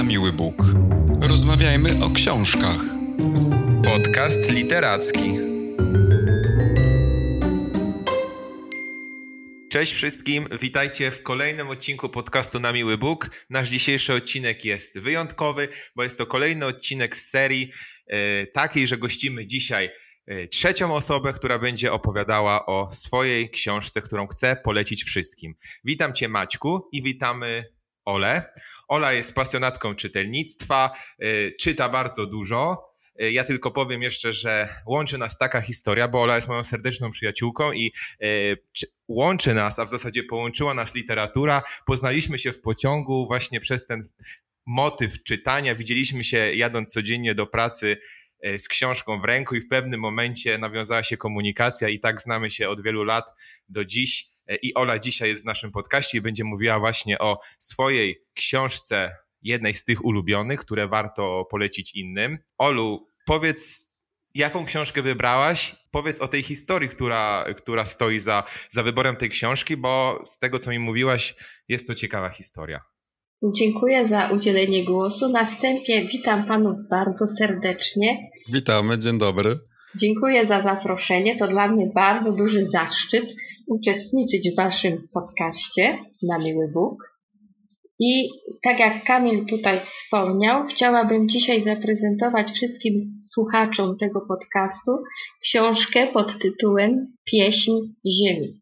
na 0.00 0.04
miły 0.04 0.32
Bóg. 0.32 0.54
Rozmawiajmy 1.22 2.04
o 2.04 2.10
książkach. 2.10 2.80
Podcast 3.84 4.50
literacki. 4.50 5.32
Cześć 9.70 9.92
wszystkim, 9.92 10.48
witajcie 10.60 11.10
w 11.10 11.22
kolejnym 11.22 11.68
odcinku 11.68 12.08
podcastu 12.08 12.60
Na 12.60 12.72
Miły 12.72 12.98
Bóg. 12.98 13.30
Nasz 13.50 13.68
dzisiejszy 13.68 14.14
odcinek 14.14 14.64
jest 14.64 14.98
wyjątkowy, 14.98 15.68
bo 15.96 16.02
jest 16.02 16.18
to 16.18 16.26
kolejny 16.26 16.66
odcinek 16.66 17.16
z 17.16 17.30
serii 17.30 17.72
e, 18.06 18.46
takiej, 18.46 18.86
że 18.86 18.98
gościmy 18.98 19.46
dzisiaj 19.46 19.90
e, 20.26 20.48
trzecią 20.48 20.94
osobę, 20.94 21.32
która 21.32 21.58
będzie 21.58 21.92
opowiadała 21.92 22.66
o 22.66 22.90
swojej 22.90 23.50
książce, 23.50 24.02
którą 24.02 24.26
chcę 24.26 24.56
polecić 24.64 25.04
wszystkim. 25.04 25.54
Witam 25.84 26.14
Cię 26.14 26.28
Maćku 26.28 26.88
i 26.92 27.02
witamy 27.02 27.79
Ole. 28.04 28.52
Ola 28.88 29.12
jest 29.12 29.34
pasjonatką 29.34 29.94
czytelnictwa, 29.94 30.90
y, 31.24 31.54
czyta 31.60 31.88
bardzo 31.88 32.26
dużo. 32.26 32.90
Y, 33.22 33.32
ja 33.32 33.44
tylko 33.44 33.70
powiem 33.70 34.02
jeszcze, 34.02 34.32
że 34.32 34.68
łączy 34.86 35.18
nas 35.18 35.38
taka 35.38 35.60
historia, 35.60 36.08
bo 36.08 36.22
Ola 36.22 36.34
jest 36.34 36.48
moją 36.48 36.64
serdeczną 36.64 37.10
przyjaciółką 37.10 37.72
i 37.72 37.92
y, 38.24 38.56
łączy 39.08 39.54
nas, 39.54 39.78
a 39.78 39.84
w 39.84 39.88
zasadzie 39.88 40.22
połączyła 40.22 40.74
nas 40.74 40.94
literatura. 40.94 41.62
Poznaliśmy 41.86 42.38
się 42.38 42.52
w 42.52 42.60
pociągu 42.60 43.26
właśnie 43.26 43.60
przez 43.60 43.86
ten 43.86 44.02
motyw 44.66 45.22
czytania. 45.22 45.74
Widzieliśmy 45.74 46.24
się 46.24 46.36
jadąc 46.54 46.92
codziennie 46.92 47.34
do 47.34 47.46
pracy 47.46 47.96
z 48.58 48.68
książką 48.68 49.20
w 49.20 49.24
ręku 49.24 49.54
i 49.54 49.60
w 49.60 49.68
pewnym 49.68 50.00
momencie 50.00 50.58
nawiązała 50.58 51.02
się 51.02 51.16
komunikacja 51.16 51.88
i 51.88 52.00
tak 52.00 52.20
znamy 52.20 52.50
się 52.50 52.68
od 52.68 52.82
wielu 52.82 53.04
lat 53.04 53.24
do 53.68 53.84
dziś. 53.84 54.29
E, 54.50 54.56
I 54.62 54.74
Ola 54.74 54.98
dzisiaj 54.98 55.28
jest 55.28 55.42
w 55.42 55.46
naszym 55.46 55.70
podcaście 55.70 56.18
i 56.18 56.20
będzie 56.20 56.44
mówiła 56.44 56.78
właśnie 56.78 57.18
o 57.18 57.36
swojej 57.58 58.16
książce, 58.34 59.10
jednej 59.42 59.74
z 59.74 59.84
tych 59.84 60.04
ulubionych, 60.04 60.60
które 60.60 60.88
warto 60.88 61.46
polecić 61.50 61.94
innym. 61.94 62.38
Olu, 62.58 63.06
powiedz, 63.26 63.94
jaką 64.34 64.64
książkę 64.64 65.02
wybrałaś? 65.02 65.76
Powiedz 65.90 66.20
o 66.20 66.28
tej 66.28 66.42
historii, 66.42 66.88
która, 66.88 67.44
która 67.56 67.84
stoi 67.84 68.18
za, 68.18 68.44
za 68.68 68.82
wyborem 68.82 69.16
tej 69.16 69.28
książki, 69.28 69.76
bo 69.76 70.22
z 70.24 70.38
tego, 70.38 70.58
co 70.58 70.70
mi 70.70 70.78
mówiłaś, 70.78 71.34
jest 71.68 71.86
to 71.86 71.94
ciekawa 71.94 72.30
historia. 72.30 72.80
Dziękuję 73.58 74.08
za 74.08 74.30
udzielenie 74.30 74.84
głosu. 74.84 75.28
Na 75.28 75.54
wstępie 75.54 76.08
witam 76.12 76.46
panów 76.46 76.76
bardzo 76.90 77.24
serdecznie. 77.38 78.30
Witamy, 78.52 78.98
dzień 78.98 79.18
dobry. 79.18 79.58
Dziękuję 79.96 80.46
za 80.46 80.62
zaproszenie. 80.62 81.38
To 81.38 81.48
dla 81.48 81.68
mnie 81.68 81.90
bardzo 81.94 82.32
duży 82.32 82.66
zaszczyt 82.72 83.24
uczestniczyć 83.70 84.50
w 84.50 84.56
Waszym 84.56 85.08
podcaście 85.14 85.98
na 86.22 86.38
Miły 86.38 86.68
Bóg. 86.74 87.10
I 87.98 88.28
tak 88.64 88.80
jak 88.80 89.04
Kamil 89.04 89.46
tutaj 89.46 89.80
wspomniał, 89.84 90.66
chciałabym 90.66 91.28
dzisiaj 91.28 91.64
zaprezentować 91.64 92.50
wszystkim 92.50 93.20
słuchaczom 93.34 93.96
tego 93.96 94.20
podcastu 94.28 94.92
książkę 95.42 96.06
pod 96.06 96.38
tytułem 96.42 97.06
Pieśń 97.24 97.70
Ziemi. 98.06 98.60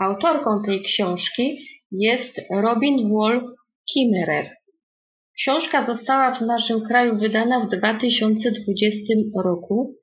Autorką 0.00 0.62
tej 0.62 0.82
książki 0.82 1.58
jest 1.92 2.40
Robin 2.54 3.14
Wall 3.14 3.54
Kimmerer. 3.92 4.50
Książka 5.40 5.86
została 5.86 6.34
w 6.34 6.40
naszym 6.40 6.80
kraju 6.80 7.18
wydana 7.18 7.66
w 7.66 7.68
2020 7.68 9.14
roku 9.44 9.94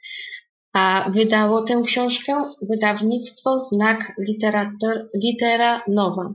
a 0.77 1.09
wydało 1.09 1.61
tę 1.61 1.81
książkę 1.85 2.53
wydawnictwo 2.61 3.59
Znak 3.59 4.13
Literator, 4.27 5.07
Litera 5.23 5.81
Nowa. 5.87 6.33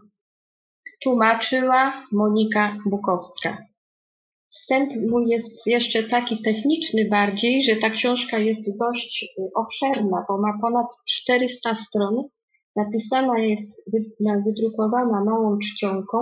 Tłumaczyła 1.03 2.07
Monika 2.13 2.77
Bukowska. 2.87 3.59
Wstęp 4.49 4.91
mój 5.11 5.29
jest 5.29 5.67
jeszcze 5.67 6.03
taki 6.03 6.43
techniczny 6.43 7.09
bardziej, 7.09 7.65
że 7.65 7.77
ta 7.77 7.91
książka 7.91 8.39
jest 8.39 8.61
dość 8.79 9.25
y, 9.39 9.51
obszerna, 9.57 10.25
bo 10.29 10.39
ma 10.39 10.59
ponad 10.61 10.87
400 11.09 11.75
stron. 11.75 12.15
Napisana 12.77 13.39
jest, 13.39 13.73
wydrukowana 14.47 15.25
małą 15.25 15.59
czcionką 15.59 16.17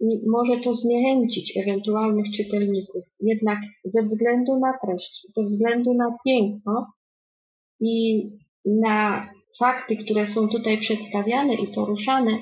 i 0.00 0.30
może 0.30 0.60
to 0.64 0.74
zniechęcić 0.74 1.56
ewentualnych 1.56 2.26
czytelników. 2.36 3.04
Jednak 3.20 3.58
ze 3.84 4.02
względu 4.02 4.58
na 4.58 4.72
treść, 4.82 5.26
ze 5.36 5.44
względu 5.44 5.94
na 5.94 6.16
piękno, 6.24 6.86
i 7.80 8.22
na 8.64 9.28
fakty, 9.58 9.96
które 9.96 10.26
są 10.34 10.48
tutaj 10.48 10.80
przedstawiane 10.80 11.54
i 11.54 11.66
poruszane, 11.74 12.38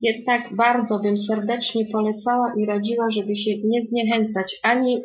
jednak 0.00 0.56
bardzo 0.56 0.98
bym 0.98 1.16
serdecznie 1.16 1.86
polecała 1.92 2.52
i 2.58 2.66
radziła, 2.66 3.10
żeby 3.10 3.36
się 3.36 3.50
nie 3.64 3.82
zniechęcać 3.82 4.56
ani 4.62 5.02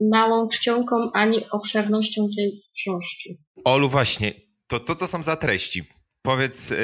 małą 0.00 0.48
czcionką, 0.48 0.96
ani 1.12 1.38
obszernością 1.50 2.28
tej 2.36 2.62
książki. 2.76 3.36
Olu, 3.64 3.88
właśnie, 3.88 4.32
to 4.68 4.80
co 4.80 4.94
to 4.94 5.06
są 5.06 5.22
za 5.22 5.36
treści? 5.36 5.82
Powiedz, 6.26 6.70
y, 6.70 6.76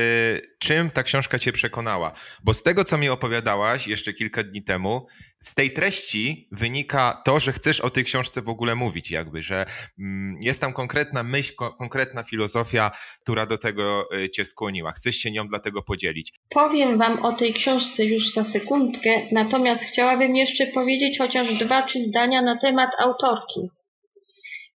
czym 0.58 0.90
ta 0.90 1.02
książka 1.02 1.38
cię 1.38 1.52
przekonała? 1.52 2.12
Bo 2.44 2.54
z 2.54 2.62
tego, 2.62 2.84
co 2.84 2.98
mi 2.98 3.08
opowiadałaś 3.08 3.86
jeszcze 3.86 4.12
kilka 4.12 4.42
dni 4.42 4.62
temu, 4.62 5.06
z 5.36 5.54
tej 5.54 5.70
treści 5.72 6.48
wynika 6.52 7.22
to, 7.24 7.40
że 7.40 7.52
chcesz 7.52 7.80
o 7.80 7.90
tej 7.90 8.04
książce 8.04 8.42
w 8.42 8.48
ogóle 8.48 8.74
mówić, 8.74 9.10
jakby, 9.10 9.42
że 9.42 9.66
mm, 9.98 10.36
jest 10.40 10.60
tam 10.60 10.72
konkretna 10.72 11.22
myśl, 11.22 11.52
konkretna 11.78 12.22
filozofia, 12.22 12.90
która 13.22 13.46
do 13.46 13.58
tego 13.58 14.08
y, 14.14 14.30
cię 14.30 14.44
skłoniła. 14.44 14.92
Chcesz 14.92 15.16
się 15.16 15.30
nią 15.30 15.48
dlatego 15.48 15.82
podzielić. 15.82 16.32
Powiem 16.50 16.98
wam 16.98 17.24
o 17.24 17.36
tej 17.36 17.54
książce 17.54 18.04
już 18.04 18.22
za 18.34 18.52
sekundkę, 18.52 19.10
natomiast 19.32 19.82
chciałabym 19.92 20.36
jeszcze 20.36 20.66
powiedzieć 20.66 21.18
chociaż 21.18 21.48
dwa, 21.64 21.86
trzy 21.86 21.98
zdania 22.08 22.42
na 22.42 22.58
temat 22.60 22.90
autorki 22.98 23.79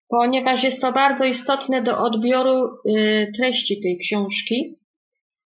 ponieważ 0.08 0.62
jest 0.62 0.80
to 0.80 0.92
bardzo 0.92 1.24
istotne 1.24 1.82
do 1.82 1.98
odbioru 1.98 2.64
y, 2.64 3.32
treści 3.36 3.80
tej 3.80 3.98
książki. 3.98 4.76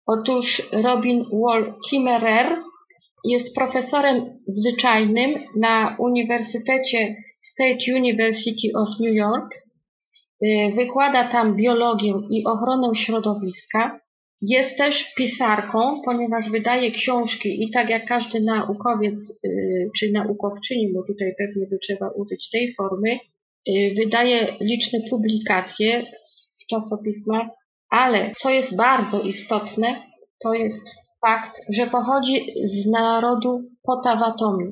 Otóż 0.08 0.62
Robin 0.72 1.26
Wall 1.34 1.74
Kimmerer 1.90 2.58
jest 3.26 3.56
profesorem 3.56 4.40
zwyczajnym 4.48 5.34
na 5.56 5.96
Uniwersytecie 6.00 7.16
State 7.42 7.96
University 7.98 8.68
of 8.76 8.90
New 9.00 9.16
York. 9.16 9.56
Y, 10.44 10.74
wykłada 10.76 11.32
tam 11.32 11.56
biologię 11.56 12.14
i 12.30 12.44
ochronę 12.46 12.96
środowiska. 12.96 14.00
Jest 14.42 14.78
też 14.78 15.14
pisarką, 15.18 16.02
ponieważ 16.06 16.50
wydaje 16.50 16.92
książki 16.92 17.64
i 17.64 17.72
tak 17.72 17.90
jak 17.90 18.06
każdy 18.06 18.40
naukowiec 18.40 19.34
y, 19.46 19.90
czy 20.00 20.12
naukowczyni, 20.12 20.94
bo 20.94 21.04
tutaj 21.04 21.34
pewnie 21.38 21.68
by 21.68 21.78
trzeba 21.80 22.10
użyć 22.10 22.50
tej 22.52 22.74
formy, 22.74 23.20
wydaje 23.98 24.58
liczne 24.62 25.00
publikacje 25.10 26.06
w 26.64 26.68
czasopismach, 26.70 27.48
ale 27.90 28.34
co 28.38 28.50
jest 28.50 28.76
bardzo 28.76 29.22
istotne, 29.22 30.02
to 30.44 30.54
jest 30.54 30.96
fakt, 31.26 31.56
że 31.78 31.88
pochodzi 31.88 32.54
z 32.66 32.86
narodu 32.86 33.62
Potawatomi. 33.84 34.66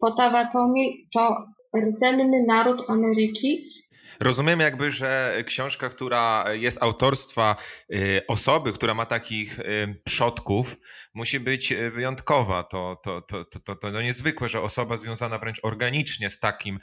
Potawatomi 0.00 1.06
to 1.14 1.36
rdzenny 1.74 2.44
naród 2.46 2.90
Ameryki, 2.90 3.74
Rozumiem 4.20 4.60
jakby, 4.60 4.92
że 4.92 5.34
książka, 5.46 5.88
która 5.88 6.44
jest 6.52 6.82
autorstwa 6.82 7.56
y, 7.94 8.20
osoby, 8.28 8.72
która 8.72 8.94
ma 8.94 9.06
takich 9.06 9.58
y, 9.58 10.00
przodków, 10.04 10.76
musi 11.14 11.40
być 11.40 11.72
y, 11.72 11.90
wyjątkowa. 11.90 12.64
To, 12.64 13.00
to, 13.02 13.22
to, 13.22 13.44
to, 13.44 13.60
to, 13.60 13.74
to 13.74 14.02
niezwykłe, 14.02 14.48
że 14.48 14.60
osoba 14.60 14.96
związana 14.96 15.38
wręcz 15.38 15.60
organicznie 15.62 16.30
z 16.30 16.40
takim, 16.40 16.78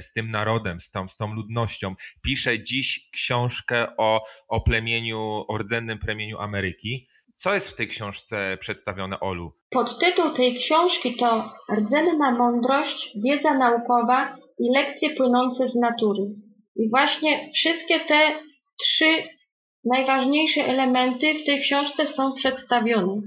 z 0.00 0.12
tym 0.12 0.30
narodem, 0.30 0.80
z 0.80 0.90
tą, 0.90 1.08
z 1.08 1.16
tą 1.16 1.34
ludnością, 1.34 1.94
pisze 2.22 2.62
dziś 2.62 3.10
książkę 3.12 3.96
o, 3.96 4.22
o 4.48 4.60
plemieniu, 4.60 5.44
o 5.48 5.58
rdzennym 5.58 5.98
plemieniu 5.98 6.38
Ameryki. 6.38 7.08
Co 7.34 7.54
jest 7.54 7.72
w 7.72 7.76
tej 7.76 7.86
książce 7.86 8.56
przedstawione, 8.60 9.20
Olu? 9.20 9.52
Podtytuł 9.70 10.30
tej 10.30 10.58
książki 10.58 11.16
to 11.16 11.52
Rdzenna 11.72 12.32
mądrość, 12.32 13.10
wiedza 13.24 13.54
naukowa 13.54 14.36
i 14.58 14.70
lekcje 14.74 15.10
płynące 15.10 15.68
z 15.68 15.74
natury. 15.74 16.22
I 16.76 16.90
właśnie 16.90 17.50
wszystkie 17.54 18.00
te 18.00 18.20
trzy 18.82 19.28
najważniejsze 19.84 20.64
elementy 20.64 21.34
w 21.34 21.46
tej 21.46 21.60
książce 21.62 22.06
są 22.06 22.32
przedstawione. 22.32 23.22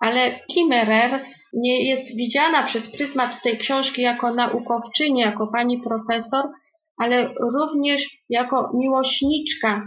Ale 0.00 0.40
Kimmerer 0.54 1.24
nie 1.52 1.90
jest 1.90 2.16
widziana 2.16 2.66
przez 2.66 2.90
pryzmat 2.90 3.42
tej 3.42 3.58
książki 3.58 4.02
jako 4.02 4.34
naukowczyni, 4.34 5.20
jako 5.20 5.46
pani 5.46 5.80
profesor, 5.82 6.44
ale 6.98 7.34
również 7.54 8.02
jako 8.28 8.70
miłośniczka 8.74 9.82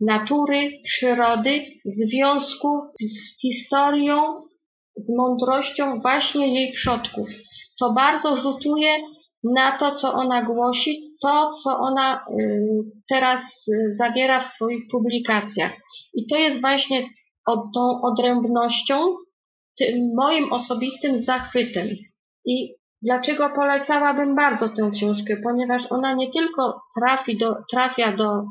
natury, 0.00 0.70
przyrody, 0.84 1.64
związku 1.84 2.80
z 3.00 3.40
historią, 3.40 4.42
z 4.96 5.16
mądrością 5.16 6.00
właśnie 6.00 6.54
jej 6.54 6.72
przodków. 6.72 7.28
To 7.80 7.92
bardzo 7.92 8.36
rzutuje 8.36 8.96
na 9.44 9.78
to, 9.78 9.94
co 9.94 10.12
ona 10.12 10.42
głosi, 10.42 11.16
to, 11.22 11.52
co 11.64 11.78
ona 11.78 12.24
teraz 13.08 13.42
zawiera 13.98 14.48
w 14.48 14.52
swoich 14.52 14.82
publikacjach. 14.90 15.72
I 16.14 16.26
to 16.26 16.36
jest 16.36 16.60
właśnie 16.60 17.08
tą 17.46 18.02
odrębnością, 18.02 19.16
tym 19.78 20.14
moim 20.16 20.52
osobistym 20.52 21.24
zachwytem. 21.24 21.88
I 22.44 22.74
Dlaczego 23.02 23.50
polecałabym 23.50 24.34
bardzo 24.36 24.68
tę 24.68 24.90
książkę? 24.94 25.36
Ponieważ 25.42 25.82
ona 25.90 26.12
nie 26.12 26.30
tylko 26.30 26.82
trafi 26.98 27.38
do, 27.38 27.56
trafia 27.70 28.16
do 28.16 28.42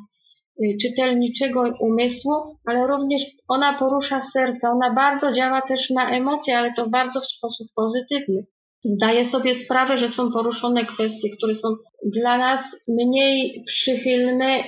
czytelniczego 0.82 1.64
umysłu, 1.80 2.32
ale 2.66 2.88
również 2.88 3.22
ona 3.48 3.80
porusza 3.80 4.22
serce. 4.34 4.70
Ona 4.70 4.94
bardzo 4.94 5.34
działa 5.34 5.62
też 5.62 5.90
na 5.90 6.12
emocje, 6.12 6.58
ale 6.58 6.74
to 6.74 6.90
bardzo 6.90 7.22
w 7.22 7.28
sposób 7.28 7.68
pozytywny. 7.76 8.46
Zdaję 8.84 9.30
sobie 9.30 9.66
sprawę, 9.66 9.98
że 9.98 10.10
są 10.10 10.32
poruszone 10.32 10.86
kwestie, 10.86 11.30
które 11.38 11.56
są 11.56 11.68
dla 12.06 12.38
nas 12.38 12.62
mniej 12.88 13.64
przychylne, 13.68 14.64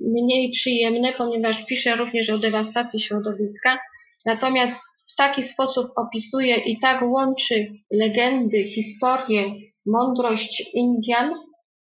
mniej 0.00 0.50
przyjemne, 0.50 1.12
ponieważ 1.12 1.64
piszę 1.66 1.96
również 1.96 2.30
o 2.30 2.38
dewastacji 2.38 3.00
środowiska. 3.00 3.78
Natomiast 4.26 4.72
w 5.12 5.16
taki 5.16 5.42
sposób 5.42 5.86
opisuje 5.96 6.56
i 6.56 6.80
tak 6.80 7.02
łączy 7.02 7.66
legendy, 7.90 8.64
historię, 8.64 9.54
mądrość 9.86 10.70
Indian 10.74 11.34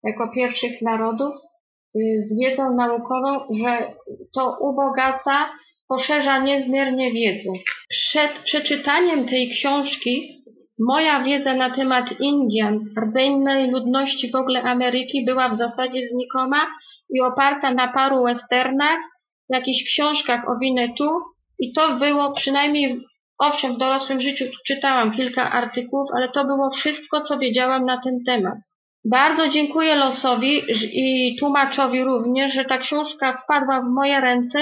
jako 0.05 0.31
pierwszych 0.35 0.83
narodów 0.83 1.35
y, 1.35 1.54
z 1.95 2.39
wiedzą 2.41 2.75
naukową, 2.77 3.41
że 3.63 3.93
to 4.35 4.57
ubogaca, 4.61 5.51
poszerza 5.89 6.39
niezmiernie 6.39 7.13
wiedzę. 7.13 7.51
Przed 7.89 8.39
przeczytaniem 8.45 9.29
tej 9.29 9.51
książki 9.51 10.45
Moja 10.79 11.23
wiedza 11.23 11.55
na 11.55 11.71
temat 11.71 12.21
Indian, 12.21 12.81
rdzennej 12.99 13.71
ludności 13.71 14.31
w 14.31 14.35
ogóle 14.35 14.63
Ameryki 14.63 15.25
była 15.25 15.49
w 15.49 15.59
zasadzie 15.59 16.09
znikoma 16.09 16.67
i 17.11 17.21
oparta 17.21 17.75
na 17.75 17.93
paru 17.93 18.25
westernach, 18.25 18.99
jakichś 19.49 19.85
książkach 19.85 20.49
o 20.49 20.59
Winnetu 20.59 21.21
i 21.59 21.73
to 21.73 21.97
było 21.97 22.33
przynajmniej, 22.33 23.01
owszem 23.39 23.75
w 23.75 23.79
dorosłym 23.79 24.21
życiu 24.21 24.45
czytałam 24.67 25.13
kilka 25.13 25.53
artykułów, 25.53 26.09
ale 26.17 26.29
to 26.29 26.45
było 26.45 26.71
wszystko, 26.71 27.21
co 27.21 27.39
wiedziałam 27.39 27.85
na 27.85 28.01
ten 28.05 28.19
temat. 28.27 28.59
Bardzo 29.05 29.49
dziękuję 29.49 29.95
losowi 29.95 30.63
i 30.93 31.37
tłumaczowi 31.39 32.05
również, 32.05 32.55
że 32.55 32.65
ta 32.65 32.79
książka 32.79 33.43
wpadła 33.45 33.81
w 33.81 33.95
moje 33.95 34.21
ręce, 34.21 34.59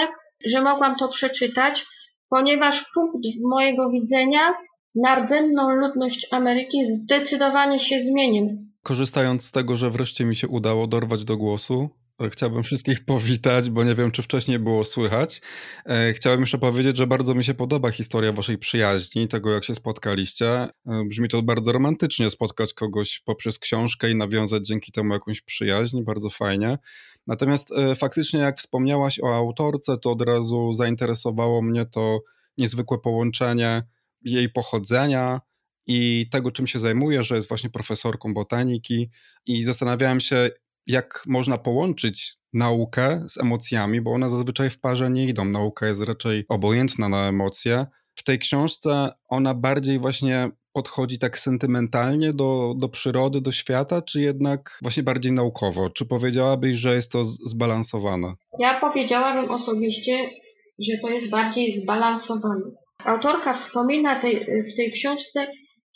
że 0.47 0.63
mogłam 0.63 0.97
to 0.97 1.09
przeczytać, 1.09 1.85
ponieważ 2.31 2.85
punkt 2.95 3.19
mojego 3.51 3.91
widzenia 3.91 4.55
na 4.95 5.15
rdzenną 5.15 5.71
ludność 5.71 6.27
Ameryki 6.31 6.79
zdecydowanie 6.87 7.81
się 7.81 8.05
zmienił. 8.05 8.49
Korzystając 8.83 9.45
z 9.45 9.53
tego, 9.53 9.77
że 9.77 9.91
wreszcie 9.91 10.25
mi 10.25 10.37
się 10.37 10.49
udało 10.49 10.87
dorwać 10.87 11.25
do 11.25 11.37
głosu, 11.37 11.91
Chciałbym 12.31 12.63
wszystkich 12.63 13.05
powitać, 13.15 13.71
bo 13.71 13.85
nie 13.85 13.95
wiem, 13.95 14.11
czy 14.11 14.23
wcześniej 14.23 14.59
było 14.59 14.85
słychać. 14.85 15.41
E, 15.87 16.13
chciałem 16.13 16.41
jeszcze 16.41 16.59
powiedzieć, 16.59 16.97
że 16.97 17.07
bardzo 17.07 17.35
mi 17.35 17.45
się 17.45 17.55
podoba 17.55 17.91
historia 17.91 18.33
waszej 18.33 18.59
przyjaźni, 18.59 19.29
tego 19.29 19.51
jak 19.51 19.65
się 19.65 19.75
spotkaliście. 19.75 20.49
E, 20.51 20.69
brzmi 21.07 21.29
to 21.29 21.43
bardzo 21.43 21.73
romantycznie, 21.73 22.31
spotkać 22.31 22.75
kogoś 22.75 23.21
poprzez 23.25 23.59
książkę 23.59 24.11
i 24.11 24.15
nawiązać 24.15 24.67
dzięki 24.67 24.93
temu 24.93 25.15
jakąś 25.15 25.41
przyjaźń, 25.41 26.03
bardzo 26.05 26.31
fajnie. 26.31 26.79
Natomiast 27.27 27.75
faktycznie, 27.97 28.41
jak 28.41 28.59
wspomniałaś 28.59 29.21
o 29.23 29.35
autorce, 29.35 29.97
to 29.99 30.11
od 30.11 30.23
razu 30.23 30.73
zainteresowało 30.73 31.63
mnie 31.63 31.87
to 31.87 32.21
niezwykłe 32.59 32.99
połączenie 32.99 33.83
jej 34.25 34.49
pochodzenia 34.51 35.41
i 35.87 36.27
tego, 36.31 36.51
czym 36.51 36.67
się 36.67 36.79
zajmuje, 36.79 37.23
że 37.23 37.35
jest 37.35 37.49
właśnie 37.49 37.71
profesorką 37.71 38.35
botaniki 38.35 39.11
i 39.47 39.63
zastanawiałem 39.63 40.21
się, 40.21 40.51
jak 40.87 41.23
można 41.27 41.59
połączyć 41.59 42.35
naukę 42.53 43.23
z 43.29 43.39
emocjami, 43.39 44.01
bo 44.01 44.13
one 44.13 44.31
zazwyczaj 44.31 44.71
w 44.71 44.81
parze 44.81 45.11
nie 45.11 45.27
idą. 45.27 45.45
Nauka 45.45 45.87
jest 45.87 46.03
raczej 46.03 46.45
obojętna 46.49 47.09
na 47.09 47.29
emocje. 47.29 47.87
W 48.15 48.23
tej 48.23 48.39
książce 48.39 49.09
ona 49.29 49.55
bardziej 49.55 49.99
właśnie 49.99 50.51
podchodzi 50.73 51.19
tak 51.19 51.39
sentymentalnie 51.39 52.33
do, 52.33 52.75
do 52.79 52.89
przyrody, 52.89 53.41
do 53.41 53.53
świata, 53.53 54.03
czy 54.03 54.21
jednak 54.21 54.79
właśnie 54.83 55.03
bardziej 55.03 55.33
naukowo? 55.33 55.91
Czy 55.91 56.07
powiedziałabyś, 56.07 56.77
że 56.77 56.95
jest 56.95 57.13
to 57.13 57.25
zbalansowane? 57.25 58.35
Ja 58.59 58.81
powiedziałabym 58.81 59.51
osobiście, 59.51 60.31
że 60.79 60.93
to 61.03 61.09
jest 61.09 61.31
bardziej 61.31 61.81
zbalansowane. 61.83 62.65
Autorka 63.05 63.55
wspomina 63.55 64.21
tej, 64.21 64.41
w 64.45 64.77
tej 64.77 64.93
książce, 64.93 65.47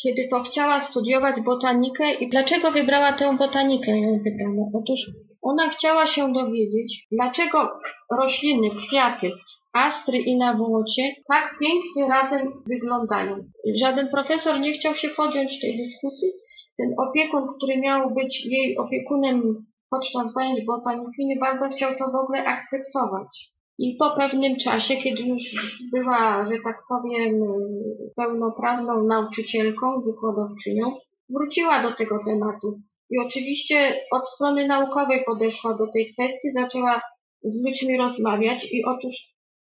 kiedy 0.02 0.28
to 0.30 0.42
chciała 0.42 0.80
studiować 0.90 1.40
botanikę 1.40 2.14
i 2.14 2.28
dlaczego 2.28 2.70
wybrała 2.70 3.12
tę 3.12 3.36
botanikę, 3.36 3.98
ją 4.00 4.20
pytano. 4.24 4.70
Otóż 4.74 5.00
ona 5.42 5.68
chciała 5.68 6.06
się 6.06 6.32
dowiedzieć, 6.32 7.06
dlaczego 7.12 7.70
rośliny, 8.10 8.68
kwiaty, 8.70 9.30
astry 9.72 10.18
i 10.18 10.36
nawłocie 10.36 11.14
tak 11.28 11.54
pięknie 11.60 12.14
razem 12.14 12.52
wyglądają. 12.66 13.36
Żaden 13.80 14.08
profesor 14.08 14.60
nie 14.60 14.72
chciał 14.72 14.94
się 14.94 15.08
podjąć 15.08 15.60
tej 15.60 15.76
dyskusji. 15.76 16.28
Ten 16.78 16.94
opiekun, 17.08 17.42
który 17.56 17.76
miał 17.76 18.14
być 18.14 18.44
jej 18.44 18.78
opiekunem 18.78 19.66
podczas 19.90 20.32
zajęć 20.34 20.64
botaniki, 20.64 21.26
nie 21.26 21.36
bardzo 21.36 21.68
chciał 21.68 21.90
to 21.98 22.04
w 22.12 22.14
ogóle 22.14 22.44
akceptować. 22.44 23.55
I 23.78 23.96
po 23.98 24.10
pewnym 24.10 24.56
czasie, 24.56 24.96
kiedy 24.96 25.22
już 25.22 25.42
była, 25.92 26.44
że 26.44 26.58
tak 26.64 26.76
powiem, 26.88 27.40
pełnoprawną 28.16 29.06
nauczycielką, 29.06 30.00
wykładowczynią, 30.00 30.92
wróciła 31.30 31.82
do 31.82 31.92
tego 31.92 32.18
tematu. 32.24 32.80
I 33.10 33.18
oczywiście 33.18 34.00
od 34.12 34.28
strony 34.28 34.66
naukowej 34.66 35.24
podeszła 35.24 35.74
do 35.74 35.86
tej 35.92 36.12
kwestii, 36.12 36.50
zaczęła 36.52 37.00
z 37.44 37.64
ludźmi 37.64 37.98
rozmawiać 37.98 38.66
i 38.72 38.84
otóż 38.84 39.14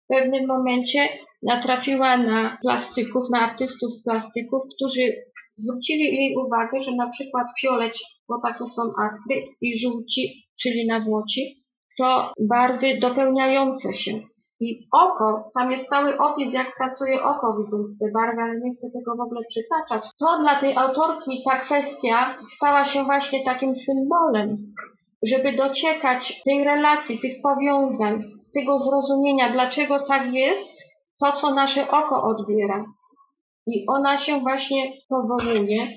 w 0.04 0.08
pewnym 0.08 0.48
momencie 0.48 1.10
natrafiła 1.44 2.18
na 2.18 2.58
plastyków, 2.62 3.30
na 3.30 3.40
artystów 3.40 3.92
plastyków, 4.04 4.62
którzy 4.76 5.14
zwrócili 5.58 6.04
jej 6.04 6.36
uwagę, 6.36 6.84
że 6.84 6.92
na 6.92 7.10
przykład 7.10 7.48
fiolet, 7.62 7.94
bo 8.30 8.42
takie 8.42 8.66
są 8.76 8.82
astry, 8.82 9.48
i 9.62 9.80
żółci, 9.80 10.44
czyli 10.62 10.88
nawłoci, 10.88 11.61
to 11.98 12.34
barwy 12.40 13.00
dopełniające 13.02 13.94
się. 13.94 14.12
I 14.60 14.88
oko, 14.94 15.52
tam 15.60 15.72
jest 15.72 15.90
cały 15.90 16.18
opis, 16.18 16.54
jak 16.54 16.76
pracuje 16.78 17.24
oko, 17.24 17.58
widząc 17.58 18.00
te 18.00 18.12
barwy, 18.14 18.42
ale 18.42 18.60
nie 18.60 18.76
chcę 18.76 18.88
tego 19.00 19.16
w 19.16 19.22
ogóle 19.22 19.42
przytaczać. 19.50 20.10
To 20.20 20.40
dla 20.42 20.60
tej 20.60 20.78
autorki 20.78 21.44
ta 21.50 21.60
kwestia 21.60 22.38
stała 22.56 22.86
się 22.86 23.04
właśnie 23.04 23.46
takim 23.46 23.76
symbolem, 23.76 24.58
żeby 25.24 25.54
dociekać 25.54 26.42
tej 26.46 26.64
relacji, 26.64 27.20
tych 27.20 27.42
powiązań, 27.44 28.24
tego 28.54 28.78
zrozumienia, 28.78 29.52
dlaczego 29.52 30.00
tak 30.08 30.34
jest, 30.34 30.70
to 31.20 31.32
co 31.32 31.54
nasze 31.54 31.92
oko 31.92 32.24
odbiera. 32.24 32.86
I 33.68 33.86
ona 33.88 34.18
się 34.26 34.40
właśnie 34.40 34.94
powołuje 35.10 35.88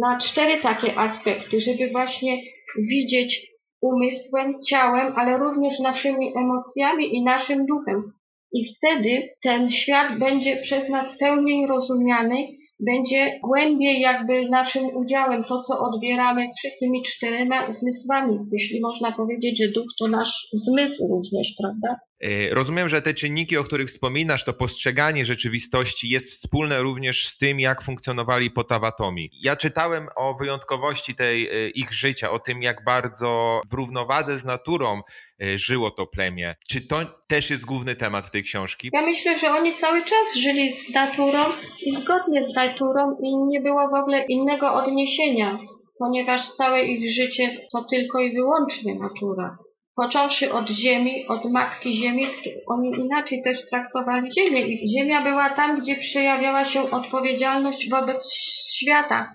na 0.00 0.18
cztery 0.18 0.62
takie 0.62 0.98
aspekty, 0.98 1.60
żeby 1.60 1.90
właśnie 1.92 2.42
widzieć 2.78 3.48
umysłem, 3.82 4.54
ciałem, 4.70 5.12
ale 5.16 5.38
również 5.38 5.78
naszymi 5.78 6.32
emocjami 6.36 7.16
i 7.16 7.22
naszym 7.22 7.66
duchem. 7.66 8.12
I 8.52 8.74
wtedy 8.74 9.28
ten 9.42 9.70
świat 9.70 10.18
będzie 10.18 10.56
przez 10.56 10.88
nas 10.88 11.18
pełniej 11.18 11.66
rozumiany, 11.66 12.36
będzie 12.80 13.40
głębiej 13.44 14.00
jakby 14.00 14.48
naszym 14.48 14.96
udziałem 14.96 15.44
to, 15.44 15.60
co 15.60 15.78
odbieramy 15.78 16.48
wszystkimi 16.58 17.02
czterema 17.02 17.72
zmysłami. 17.72 18.38
Jeśli 18.52 18.80
można 18.80 19.12
powiedzieć, 19.12 19.58
że 19.62 19.72
duch 19.72 19.86
to 19.98 20.08
nasz 20.08 20.48
zmysł 20.52 21.08
również, 21.08 21.54
prawda? 21.60 22.07
E, 22.20 22.54
rozumiem, 22.54 22.88
że 22.88 23.02
te 23.02 23.14
czynniki, 23.14 23.56
o 23.56 23.64
których 23.64 23.88
wspominasz, 23.88 24.44
to 24.44 24.52
postrzeganie 24.52 25.24
rzeczywistości 25.24 26.08
jest 26.08 26.32
wspólne 26.32 26.82
również 26.82 27.28
z 27.28 27.38
tym, 27.38 27.60
jak 27.60 27.82
funkcjonowali 27.82 28.50
potawatomi. 28.50 29.30
Ja 29.42 29.56
czytałem 29.56 30.08
o 30.16 30.34
wyjątkowości 30.34 31.14
tej 31.14 31.46
e, 31.46 31.68
ich 31.68 31.92
życia, 31.92 32.30
o 32.30 32.38
tym, 32.38 32.62
jak 32.62 32.84
bardzo 32.84 33.60
w 33.70 33.72
równowadze 33.72 34.38
z 34.38 34.44
naturą 34.44 35.00
e, 35.42 35.58
żyło 35.58 35.90
to 35.90 36.06
plemię. 36.06 36.54
Czy 36.70 36.86
to 36.88 36.96
też 37.28 37.50
jest 37.50 37.64
główny 37.64 37.94
temat 37.94 38.30
tej 38.30 38.42
książki? 38.42 38.90
Ja 38.92 39.02
myślę, 39.02 39.38
że 39.38 39.50
oni 39.50 39.80
cały 39.80 40.00
czas 40.00 40.42
żyli 40.42 40.72
z 40.72 40.94
naturą 40.94 41.52
i 41.86 41.96
zgodnie 42.02 42.44
z 42.52 42.54
naturą 42.54 43.16
i 43.22 43.36
nie 43.36 43.60
było 43.60 43.88
w 43.88 43.94
ogóle 43.94 44.24
innego 44.26 44.74
odniesienia, 44.74 45.58
ponieważ 45.98 46.40
całe 46.56 46.82
ich 46.82 47.14
życie 47.14 47.66
to 47.72 47.84
tylko 47.90 48.20
i 48.20 48.34
wyłącznie 48.34 48.94
natura 48.94 49.58
począwszy 49.98 50.52
od 50.52 50.68
ziemi, 50.68 51.26
od 51.28 51.44
matki 51.44 51.94
ziemi, 51.94 52.26
oni 52.66 52.90
inaczej 53.00 53.42
też 53.42 53.66
traktowali 53.70 54.32
ziemię 54.32 54.66
i 54.66 54.98
ziemia 54.98 55.22
była 55.22 55.50
tam, 55.50 55.80
gdzie 55.80 55.96
przejawiała 55.96 56.64
się 56.64 56.90
odpowiedzialność 56.90 57.90
wobec 57.90 58.32
świata. 58.76 59.32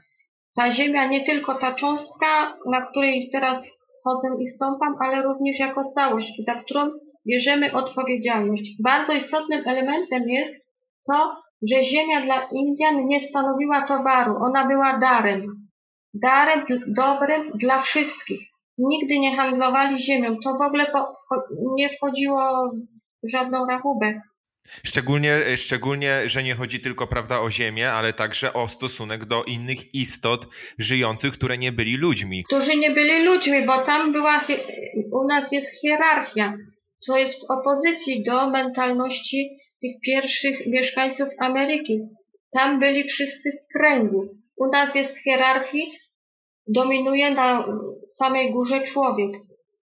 Ta 0.56 0.72
ziemia 0.72 1.06
nie 1.08 1.26
tylko 1.26 1.56
ta 1.56 1.74
cząstka, 1.74 2.58
na 2.66 2.82
której 2.82 3.30
teraz 3.32 3.60
chodzę 4.04 4.28
i 4.40 4.48
stąpam, 4.48 4.96
ale 5.00 5.22
również 5.22 5.60
jako 5.60 5.92
całość, 5.96 6.34
za 6.40 6.56
którą 6.56 6.92
bierzemy 7.28 7.74
odpowiedzialność. 7.74 8.64
Bardzo 8.84 9.14
istotnym 9.14 9.64
elementem 9.68 10.30
jest 10.30 10.54
to, 11.08 11.36
że 11.72 11.84
ziemia 11.84 12.22
dla 12.22 12.48
Indian 12.52 13.08
nie 13.08 13.28
stanowiła 13.30 13.82
towaru, 13.82 14.36
ona 14.36 14.68
była 14.68 15.00
darem. 15.00 15.46
Darem 16.14 16.66
dobrym 16.88 17.52
dla 17.56 17.82
wszystkich 17.82 18.53
nigdy 18.78 19.20
nie 19.20 19.36
handlowali 19.36 20.04
ziemią. 20.04 20.38
To 20.44 20.54
w 20.58 20.62
ogóle 20.62 20.86
po, 20.92 21.14
nie 21.76 21.90
wchodziło 21.98 22.72
w 23.24 23.32
żadną 23.32 23.66
rachubę. 23.66 24.22
Szczególnie, 24.86 25.32
szczególnie, 25.58 26.10
że 26.26 26.44
nie 26.44 26.56
chodzi 26.56 26.80
tylko 26.80 27.08
prawda, 27.08 27.40
o 27.40 27.52
Ziemię, 27.52 27.92
ale 27.92 28.14
także 28.14 28.54
o 28.54 28.68
stosunek 28.68 29.26
do 29.26 29.44
innych 29.44 29.96
istot 29.96 30.48
żyjących, 30.80 31.32
które 31.34 31.58
nie 31.58 31.72
byli 31.72 31.98
ludźmi. 31.98 32.44
Którzy 32.44 32.76
nie 32.76 32.92
byli 32.92 33.26
ludźmi, 33.26 33.66
bo 33.66 33.86
tam 33.86 34.12
była, 34.12 34.48
u 35.12 35.28
nas 35.28 35.52
jest 35.52 35.68
hierarchia, 35.82 36.54
co 37.00 37.18
jest 37.18 37.40
w 37.40 37.52
opozycji 37.52 38.24
do 38.24 38.50
mentalności 38.50 39.58
tych 39.82 39.92
pierwszych 40.06 40.68
mieszkańców 40.68 41.28
Ameryki. 41.40 42.00
Tam 42.54 42.80
byli 42.80 43.04
wszyscy 43.04 43.52
w 43.52 43.78
kręgu. 43.78 44.28
U 44.58 44.68
nas 44.72 44.96
jest 44.96 45.14
hierarchii, 45.24 45.94
dominuje 46.68 47.32
na 47.36 47.66
samej 48.18 48.54
górze 48.54 48.84
człowiek. 48.94 49.32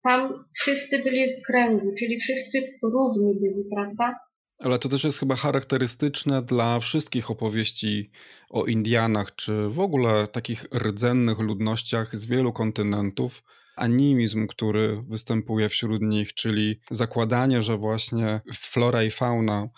Tam 0.04 0.46
wszyscy 0.62 1.04
byli 1.04 1.26
w 1.26 1.48
kręgu, 1.48 1.92
czyli 2.00 2.20
wszyscy 2.20 2.78
równi 2.84 3.34
byli, 3.40 3.64
prawda? 3.76 4.16
Ale 4.64 4.80
to 4.80 4.90
też 4.90 5.04
jest 5.04 5.20
chyba 5.20 5.36
charakterystyczne 5.36 6.42
dla 6.42 6.80
wszystkich 6.80 7.32
opowieści 7.32 8.12
o 8.50 8.66
Indianach, 8.66 9.36
czy 9.36 9.68
w 9.68 9.80
ogóle 9.80 10.28
takich 10.28 10.66
rdzennych 10.76 11.40
ludnościach 11.40 12.18
z 12.18 12.26
wielu 12.26 12.54
kontynentów. 12.54 13.44
Animizm, 13.78 14.48
który 14.48 15.04
występuje 15.10 15.70
wśród 15.70 16.02
nich, 16.02 16.34
czyli 16.34 16.80
zakładanie, 16.92 17.62
że 17.62 17.78
właśnie 17.78 18.42
flora 18.54 19.04
i 19.04 19.12
fauna, 19.12 19.70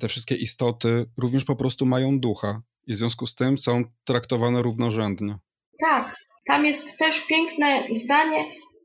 te 0.00 0.08
wszystkie 0.08 0.34
istoty 0.34 1.06
również 1.18 1.44
po 1.44 1.56
prostu 1.56 1.86
mają 1.86 2.20
ducha 2.20 2.62
i 2.86 2.92
w 2.92 2.96
związku 2.96 3.26
z 3.26 3.34
tym 3.34 3.58
są 3.58 3.84
traktowane 4.04 4.62
równorzędnie. 4.62 5.38
Tak, 5.80 6.16
tam 6.50 6.66
jest 6.66 6.98
też 6.98 7.26
piękne 7.28 7.82
zdanie, 8.04 8.44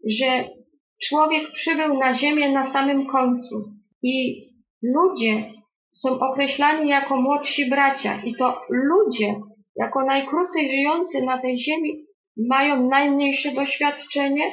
że 0.10 0.50
człowiek 1.10 1.52
przybył 1.52 1.98
na 1.98 2.14
Ziemię 2.18 2.52
na 2.52 2.74
samym 2.74 3.06
końcu. 3.06 3.56
I 4.04 4.46
ludzie 4.84 5.54
są 5.92 6.20
określani 6.20 6.90
jako 6.90 7.22
młodsi 7.22 7.70
bracia. 7.70 8.22
I 8.26 8.36
to 8.36 8.62
ludzie, 8.70 9.36
jako 9.76 10.06
najkrócej 10.06 10.70
żyjący 10.70 11.22
na 11.22 11.38
tej 11.42 11.60
ziemi, 11.60 12.06
mają 12.50 12.90
najmniejsze 12.90 13.52
doświadczenie, 13.52 14.52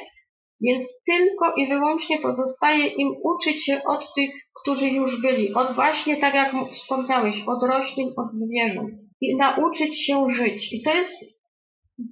więc 0.61 0.85
tylko 1.05 1.55
i 1.57 1.67
wyłącznie 1.67 2.19
pozostaje 2.19 2.87
im 2.87 3.09
uczyć 3.23 3.65
się 3.65 3.81
od 3.87 4.13
tych, 4.15 4.29
którzy 4.61 4.87
już 4.87 5.21
byli, 5.21 5.53
od 5.53 5.75
właśnie, 5.75 6.17
tak 6.17 6.35
jak 6.35 6.53
wspomniałeś, 6.71 7.35
od 7.47 7.63
roślin, 7.69 8.07
od 8.17 8.27
zwierząt. 8.31 8.89
I 9.21 9.35
nauczyć 9.35 10.05
się 10.05 10.27
żyć. 10.29 10.73
I 10.73 10.83
to 10.83 10.93
jest 10.93 11.32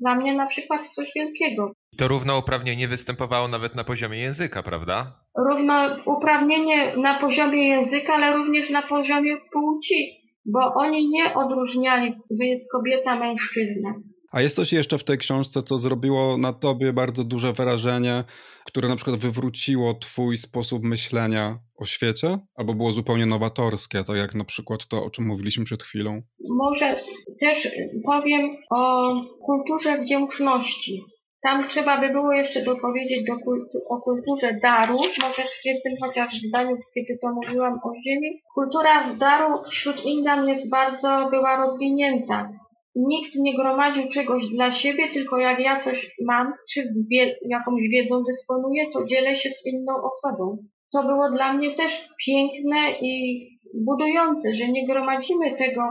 dla 0.01 0.15
mnie 0.15 0.33
na 0.33 0.47
przykład 0.47 0.89
coś 0.89 1.07
wielkiego. 1.15 1.71
To 1.97 2.07
równouprawnienie 2.07 2.87
występowało 2.87 3.47
nawet 3.47 3.75
na 3.75 3.83
poziomie 3.83 4.19
języka, 4.19 4.63
prawda? 4.63 5.19
Równouprawnienie 5.49 6.97
na 6.97 7.19
poziomie 7.19 7.67
języka, 7.67 8.13
ale 8.13 8.33
również 8.33 8.69
na 8.69 8.81
poziomie 8.81 9.37
płci, 9.51 10.21
bo 10.45 10.73
oni 10.75 11.09
nie 11.09 11.33
odróżniali, 11.33 12.13
że 12.39 12.45
jest 12.45 12.71
kobieta, 12.71 13.15
mężczyzna. 13.15 13.93
A 14.31 14.41
jest 14.41 14.55
coś 14.55 14.73
jeszcze 14.73 14.97
w 14.97 15.03
tej 15.03 15.17
książce, 15.17 15.61
co 15.61 15.77
zrobiło 15.77 16.37
na 16.37 16.53
tobie 16.53 16.93
bardzo 16.93 17.23
duże 17.23 17.53
wrażenie, 17.53 18.23
które 18.65 18.89
na 18.89 18.95
przykład 18.95 19.19
wywróciło 19.19 19.93
twój 19.93 20.37
sposób 20.37 20.83
myślenia 20.83 21.57
o 21.79 21.85
świecie, 21.85 22.37
albo 22.55 22.73
było 22.73 22.91
zupełnie 22.91 23.25
nowatorskie, 23.25 24.03
tak 24.03 24.17
jak 24.17 24.35
na 24.35 24.43
przykład 24.43 24.87
to, 24.87 25.03
o 25.03 25.09
czym 25.09 25.25
mówiliśmy 25.25 25.63
przed 25.65 25.83
chwilą? 25.83 26.21
Może 26.49 26.95
też 27.39 27.67
powiem 28.05 28.57
o 28.71 29.11
kulturze 29.45 30.01
wdzięczności. 30.01 31.03
Tam 31.43 31.69
trzeba 31.69 32.01
by 32.01 32.09
było 32.09 32.33
jeszcze 32.33 32.63
dopowiedzieć 32.63 33.25
do 33.27 33.33
kultu, 33.33 33.77
o 33.89 34.01
kulturze 34.01 34.59
daru, 34.63 34.97
może 34.97 35.43
w 35.43 35.65
jednym 35.65 35.93
chociaż 36.01 36.33
zdaniu, 36.47 36.77
kiedy 36.93 37.19
to 37.21 37.27
mówiłam 37.33 37.73
o 37.73 37.91
ziemi. 38.07 38.41
Kultura 38.55 39.15
daru 39.15 39.63
wśród 39.71 40.05
Indian 40.05 40.47
jest 40.47 40.69
bardzo, 40.69 41.27
była 41.31 41.57
rozwinięta. 41.57 42.49
Nikt 42.95 43.35
nie 43.35 43.55
gromadził 43.55 44.09
czegoś 44.09 44.47
dla 44.47 44.71
siebie, 44.71 45.13
tylko 45.13 45.37
jak 45.37 45.59
ja 45.59 45.83
coś 45.83 46.15
mam, 46.25 46.53
czy 46.73 46.93
wie, 47.11 47.35
jakąś 47.49 47.81
wiedzą 47.89 48.23
dysponuję, 48.23 48.83
to 48.93 49.05
dzielę 49.05 49.35
się 49.35 49.49
z 49.49 49.65
inną 49.65 49.93
osobą. 50.03 50.57
To 50.93 51.03
było 51.03 51.31
dla 51.31 51.53
mnie 51.53 51.75
też 51.75 51.91
piękne 52.25 52.91
i 53.01 53.45
budujące, 53.85 54.53
że 54.53 54.67
nie 54.67 54.87
gromadzimy 54.87 55.55
tego 55.57 55.81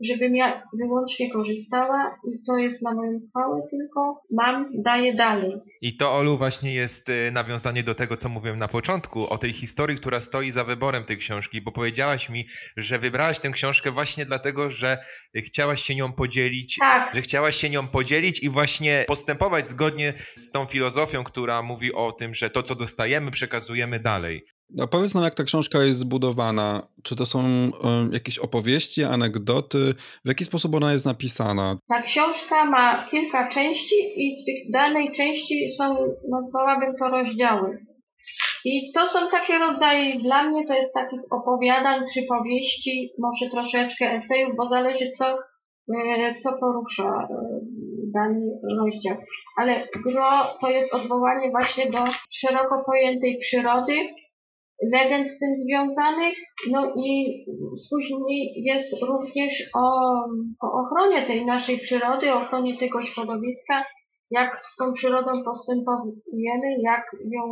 żebym 0.00 0.36
ja 0.36 0.62
wyłącznie 0.80 1.32
korzystała 1.32 2.18
i 2.28 2.42
to 2.46 2.56
jest 2.56 2.82
na 2.82 2.94
moją 2.94 3.20
chwałę, 3.30 3.62
tylko 3.70 4.22
mam, 4.30 4.70
daję 4.74 5.14
dalej. 5.14 5.52
I 5.82 5.96
to, 5.96 6.12
Olu, 6.12 6.38
właśnie 6.38 6.74
jest 6.74 7.08
y, 7.08 7.30
nawiązanie 7.32 7.82
do 7.82 7.94
tego, 7.94 8.16
co 8.16 8.28
mówiłem 8.28 8.56
na 8.56 8.68
początku, 8.68 9.28
o 9.28 9.38
tej 9.38 9.52
historii, 9.52 9.96
która 9.96 10.20
stoi 10.20 10.50
za 10.50 10.64
wyborem 10.64 11.04
tej 11.04 11.16
książki, 11.16 11.60
bo 11.60 11.72
powiedziałaś 11.72 12.30
mi, 12.30 12.44
że 12.76 12.98
wybrałaś 12.98 13.38
tę 13.38 13.50
książkę 13.50 13.90
właśnie 13.90 14.26
dlatego, 14.26 14.70
że 14.70 14.98
chciałaś 15.36 15.82
się 15.82 15.94
nią 15.94 16.12
podzielić, 16.12 16.76
tak. 16.80 17.14
że 17.14 17.20
chciałaś 17.20 17.56
się 17.56 17.70
nią 17.70 17.88
podzielić 17.88 18.42
i 18.42 18.48
właśnie 18.48 19.04
postępować 19.08 19.68
zgodnie 19.68 20.12
z 20.36 20.50
tą 20.50 20.64
filozofią, 20.64 21.24
która 21.24 21.62
mówi 21.62 21.92
o 21.92 22.12
tym, 22.12 22.34
że 22.34 22.50
to, 22.50 22.62
co 22.62 22.74
dostajemy, 22.74 23.30
przekazujemy 23.30 24.00
dalej. 24.00 24.42
A 24.82 24.86
powiedz 24.86 25.14
nam, 25.14 25.24
jak 25.24 25.34
ta 25.34 25.44
książka 25.44 25.84
jest 25.84 25.98
zbudowana. 25.98 26.86
Czy 27.02 27.16
to 27.16 27.26
są 27.26 27.38
um, 27.38 28.12
jakieś 28.12 28.38
opowieści, 28.38 29.04
anegdoty? 29.04 29.94
W 30.24 30.28
jaki 30.28 30.44
sposób 30.44 30.74
ona 30.74 30.92
jest 30.92 31.06
napisana? 31.06 31.78
Ta 31.88 32.02
książka 32.02 32.64
ma 32.64 33.06
kilka 33.10 33.48
części 33.54 33.94
i 34.16 34.42
w 34.42 34.46
tych 34.46 34.72
danej 34.72 35.12
części 35.16 35.70
są, 35.78 35.96
nazwałabym 36.30 36.94
to 36.98 37.10
rozdziały. 37.10 37.86
I 38.64 38.92
to 38.92 39.06
są 39.06 39.18
takie 39.30 39.58
rodzaje, 39.58 40.18
dla 40.20 40.42
mnie 40.42 40.66
to 40.66 40.74
jest 40.74 40.94
takich 40.94 41.20
opowiadań, 41.30 42.00
przypowieści, 42.06 43.12
może 43.18 43.50
troszeczkę 43.50 44.12
esejów, 44.12 44.56
bo 44.56 44.68
zależy 44.68 45.10
co, 45.18 45.26
e, 45.94 46.34
co 46.42 46.52
porusza 46.60 47.28
e, 47.30 47.36
dany 48.14 48.40
rozdział. 48.78 49.16
Ale 49.58 49.88
gro 50.04 50.56
to 50.60 50.70
jest 50.70 50.94
odwołanie 50.94 51.50
właśnie 51.50 51.90
do 51.90 52.04
szeroko 52.40 52.82
pojętej 52.86 53.38
przyrody, 53.38 53.94
legend 54.92 55.28
z 55.28 55.38
tym 55.38 55.56
związanych, 55.60 56.34
no 56.70 56.92
i 56.96 57.44
później 57.90 58.52
jest 58.56 59.02
również 59.02 59.52
o, 59.74 60.14
o 60.62 60.72
ochronie 60.72 61.26
tej 61.26 61.46
naszej 61.46 61.78
przyrody, 61.78 62.32
o 62.32 62.40
ochronie 62.42 62.78
tego 62.78 63.02
środowiska, 63.02 63.84
jak 64.30 64.50
z 64.74 64.76
tą 64.76 64.92
przyrodą 64.94 65.44
postępujemy, 65.44 66.76
jak 66.82 67.02
ją 67.20 67.42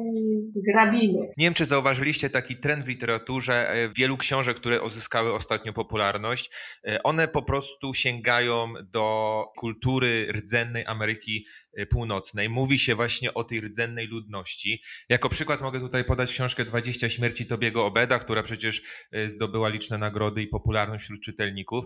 grabimy. 0.54 1.20
Nie 1.36 1.46
wiem, 1.46 1.54
czy 1.54 1.64
zauważyliście 1.64 2.30
taki 2.30 2.56
trend 2.56 2.84
w 2.84 2.88
literaturze. 2.88 3.70
E, 3.70 3.88
wielu 3.88 4.16
książek, 4.16 4.56
które 4.56 4.82
uzyskały 4.82 5.34
ostatnio 5.34 5.72
popularność, 5.72 6.50
e, 6.86 7.02
one 7.02 7.28
po 7.28 7.42
prostu 7.42 7.94
sięgają 7.94 8.72
do 8.92 9.44
kultury 9.58 10.26
rdzennej 10.32 10.84
Ameryki 10.86 11.46
e, 11.76 11.86
Północnej. 11.86 12.48
Mówi 12.48 12.78
się 12.78 12.94
właśnie 12.94 13.34
o 13.34 13.44
tej 13.44 13.60
rdzennej 13.60 14.06
ludności. 14.06 14.82
Jako 15.08 15.28
przykład 15.28 15.60
mogę 15.60 15.80
tutaj 15.80 16.04
podać 16.04 16.32
książkę 16.32 16.64
20 16.64 17.08
śmierci 17.08 17.46
Tobiego 17.46 17.86
Obeda, 17.86 18.18
która 18.18 18.42
przecież 18.42 18.82
zdobyła 19.26 19.68
liczne 19.68 19.98
nagrody 19.98 20.42
i 20.42 20.46
popularność 20.46 21.04
wśród 21.04 21.20
czytelników. 21.20 21.84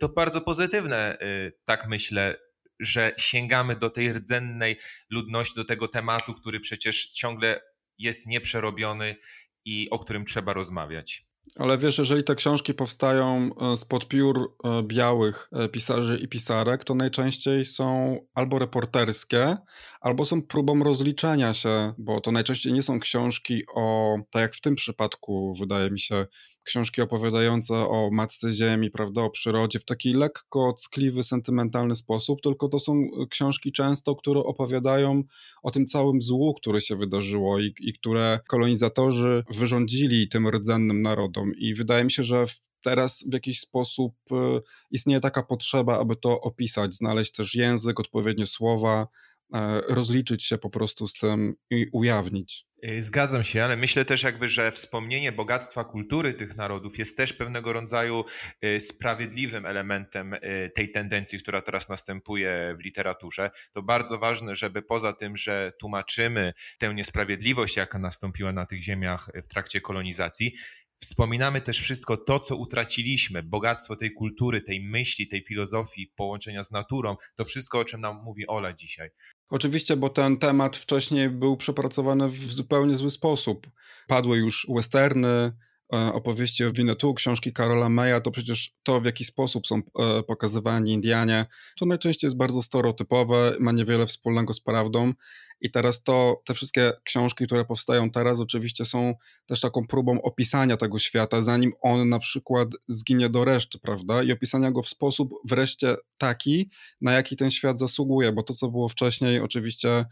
To 0.00 0.08
bardzo 0.08 0.40
pozytywne, 0.40 1.18
tak 1.64 1.88
myślę, 1.88 2.36
że 2.80 3.12
sięgamy 3.18 3.76
do 3.76 3.90
tej 3.90 4.12
rdzennej 4.12 4.76
ludności, 5.10 5.54
do 5.54 5.64
tego 5.64 5.88
tematu, 5.88 6.34
który 6.34 6.60
przecież 6.60 7.08
ciągle 7.08 7.60
jest 7.98 8.26
nieprzerobiony 8.26 9.16
i 9.64 9.90
o 9.90 9.98
którym 9.98 10.24
trzeba 10.24 10.52
rozmawiać. 10.52 11.24
Ale 11.58 11.78
wiesz, 11.78 11.98
jeżeli 11.98 12.24
te 12.24 12.34
książki 12.34 12.74
powstają 12.74 13.50
e, 13.72 13.76
spod 13.76 14.08
piór 14.08 14.54
e, 14.64 14.82
białych 14.82 15.48
e, 15.52 15.68
pisarzy 15.68 16.18
i 16.18 16.28
pisarek, 16.28 16.84
to 16.84 16.94
najczęściej 16.94 17.64
są 17.64 18.18
albo 18.34 18.58
reporterskie, 18.58 19.56
albo 20.00 20.24
są 20.24 20.42
próbą 20.42 20.84
rozliczenia 20.84 21.54
się, 21.54 21.92
bo 21.98 22.20
to 22.20 22.32
najczęściej 22.32 22.72
nie 22.72 22.82
są 22.82 23.00
książki 23.00 23.62
o, 23.74 24.16
tak 24.30 24.42
jak 24.42 24.54
w 24.54 24.60
tym 24.60 24.74
przypadku, 24.74 25.52
wydaje 25.60 25.90
mi 25.90 26.00
się, 26.00 26.26
książki 26.66 27.02
opowiadające 27.02 27.74
o 27.74 28.10
matce 28.12 28.52
ziemi, 28.52 28.90
prawda, 28.90 29.22
o 29.22 29.30
przyrodzie 29.30 29.78
w 29.78 29.84
taki 29.84 30.12
lekko 30.12 30.72
ckliwy, 30.72 31.24
sentymentalny 31.24 31.94
sposób, 31.94 32.40
tylko 32.42 32.68
to 32.68 32.78
są 32.78 33.08
książki 33.30 33.72
często, 33.72 34.16
które 34.16 34.40
opowiadają 34.40 35.22
o 35.62 35.70
tym 35.70 35.86
całym 35.86 36.20
złu, 36.20 36.54
które 36.54 36.80
się 36.80 36.96
wydarzyło 36.96 37.60
i, 37.60 37.74
i 37.80 37.92
które 37.92 38.40
kolonizatorzy 38.48 39.44
wyrządzili 39.54 40.28
tym 40.28 40.48
rdzennym 40.48 41.02
narodom. 41.02 41.35
I 41.56 41.74
wydaje 41.74 42.04
mi 42.04 42.12
się, 42.12 42.24
że 42.24 42.44
teraz 42.82 43.24
w 43.30 43.32
jakiś 43.32 43.60
sposób 43.60 44.14
e, 44.30 44.60
istnieje 44.90 45.20
taka 45.20 45.42
potrzeba, 45.42 45.98
aby 45.98 46.16
to 46.16 46.40
opisać, 46.40 46.94
znaleźć 46.94 47.32
też 47.32 47.54
język, 47.54 48.00
odpowiednie 48.00 48.46
słowa, 48.46 49.08
e, 49.54 49.80
rozliczyć 49.88 50.44
się 50.44 50.58
po 50.58 50.70
prostu 50.70 51.08
z 51.08 51.14
tym 51.14 51.54
i 51.70 51.86
ujawnić. 51.92 52.66
Y, 52.84 53.02
zgadzam 53.02 53.44
się, 53.44 53.64
ale 53.64 53.76
myślę 53.76 54.04
też 54.04 54.22
jakby, 54.22 54.48
że 54.48 54.72
wspomnienie 54.72 55.32
bogactwa 55.32 55.84
kultury 55.84 56.34
tych 56.34 56.56
narodów 56.56 56.98
jest 56.98 57.16
też 57.16 57.32
pewnego 57.32 57.72
rodzaju 57.72 58.24
y, 58.64 58.80
sprawiedliwym 58.80 59.66
elementem 59.66 60.34
y, 60.34 60.70
tej 60.74 60.90
tendencji, 60.90 61.38
która 61.38 61.62
teraz 61.62 61.88
następuje 61.88 62.76
w 62.80 62.84
literaturze. 62.84 63.50
To 63.72 63.82
bardzo 63.82 64.18
ważne, 64.18 64.56
żeby 64.56 64.82
poza 64.82 65.12
tym, 65.12 65.36
że 65.36 65.72
tłumaczymy 65.78 66.52
tę 66.78 66.94
niesprawiedliwość, 66.94 67.76
jaka 67.76 67.98
nastąpiła 67.98 68.52
na 68.52 68.66
tych 68.66 68.82
ziemiach 68.82 69.30
w 69.44 69.48
trakcie 69.48 69.80
kolonizacji, 69.80 70.54
Wspominamy 70.98 71.60
też 71.60 71.80
wszystko 71.80 72.16
to, 72.16 72.40
co 72.40 72.56
utraciliśmy, 72.56 73.42
bogactwo 73.42 73.96
tej 73.96 74.12
kultury, 74.12 74.60
tej 74.60 74.80
myśli, 74.80 75.28
tej 75.28 75.44
filozofii, 75.44 76.12
połączenia 76.16 76.64
z 76.64 76.70
naturą, 76.70 77.16
to 77.34 77.44
wszystko, 77.44 77.78
o 77.78 77.84
czym 77.84 78.00
nam 78.00 78.22
mówi 78.24 78.46
Ola 78.46 78.72
dzisiaj. 78.72 79.10
Oczywiście, 79.48 79.96
bo 79.96 80.10
ten 80.10 80.38
temat 80.38 80.76
wcześniej 80.76 81.30
był 81.30 81.56
przepracowany 81.56 82.28
w 82.28 82.52
zupełnie 82.52 82.96
zły 82.96 83.10
sposób. 83.10 83.66
Padły 84.06 84.38
już 84.38 84.66
westerny, 84.74 85.52
opowieści 85.90 86.64
o 86.64 86.72
Winnetou, 86.72 87.14
książki 87.14 87.52
Karola 87.52 87.88
Maya, 87.88 88.20
to 88.20 88.30
przecież 88.30 88.74
to, 88.82 89.00
w 89.00 89.04
jaki 89.04 89.24
sposób 89.24 89.66
są 89.66 89.76
e, 89.98 90.22
pokazywani 90.22 90.92
Indianie, 90.92 91.46
to 91.78 91.86
najczęściej 91.86 92.26
jest 92.26 92.36
bardzo 92.36 92.62
stereotypowe, 92.62 93.56
ma 93.60 93.72
niewiele 93.72 94.06
wspólnego 94.06 94.52
z 94.52 94.60
prawdą. 94.60 95.12
I 95.60 95.70
teraz 95.70 96.02
to, 96.02 96.42
te 96.44 96.54
wszystkie 96.54 96.92
książki, 97.04 97.46
które 97.46 97.64
powstają 97.64 98.10
teraz, 98.10 98.40
oczywiście 98.40 98.84
są 98.84 99.14
też 99.46 99.60
taką 99.60 99.86
próbą 99.86 100.22
opisania 100.22 100.76
tego 100.76 100.98
świata, 100.98 101.42
zanim 101.42 101.72
on 101.80 102.08
na 102.08 102.18
przykład 102.18 102.68
zginie 102.88 103.28
do 103.28 103.44
reszty, 103.44 103.78
prawda? 103.78 104.22
I 104.22 104.32
opisania 104.32 104.70
go 104.70 104.82
w 104.82 104.88
sposób 104.88 105.34
wreszcie 105.48 105.96
taki, 106.18 106.70
na 107.00 107.12
jaki 107.12 107.36
ten 107.36 107.50
świat 107.50 107.78
zasługuje, 107.78 108.32
bo 108.32 108.42
to, 108.42 108.54
co 108.54 108.68
było 108.68 108.88
wcześniej, 108.88 109.40
oczywiście 109.40 109.90
e, 109.90 110.04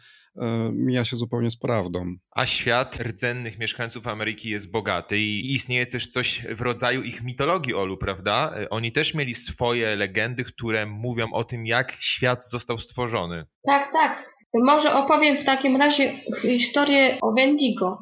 mija 0.72 1.04
się 1.04 1.16
zupełnie 1.16 1.50
z 1.50 1.58
prawdą. 1.58 2.14
A 2.36 2.46
świat 2.46 2.96
rdzennych 2.96 3.58
mieszkańców 3.58 4.08
Ameryki 4.08 4.50
jest 4.50 4.72
bogaty 4.72 5.18
i 5.18 5.54
istnieje 5.54 5.86
też 5.86 6.06
coś 6.06 6.46
w 6.56 6.60
rodzaju 6.60 7.02
ich 7.02 7.24
mitologii, 7.24 7.74
Olu, 7.74 7.96
prawda? 7.96 8.50
E, 8.62 8.70
oni 8.70 8.92
też 8.92 9.14
mieli 9.14 9.34
swoje 9.34 9.96
legendy, 9.96 10.44
które 10.44 10.86
mówią 10.86 11.26
o 11.32 11.44
tym, 11.44 11.66
jak 11.66 11.92
świat 11.92 12.48
został 12.48 12.78
stworzony. 12.78 13.44
Tak, 13.66 13.92
tak. 13.92 14.34
Może 14.54 14.92
opowiem 14.92 15.36
w 15.42 15.44
takim 15.44 15.76
razie 15.76 16.20
historię 16.42 17.18
o 17.22 17.32
Wendigo. 17.32 17.98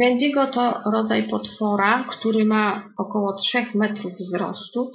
Wendigo 0.00 0.46
to 0.46 0.80
rodzaj 0.92 1.28
potwora, 1.28 2.06
który 2.10 2.44
ma 2.44 2.88
około 2.98 3.34
3 3.34 3.66
metrów 3.74 4.12
wzrostu, 4.12 4.90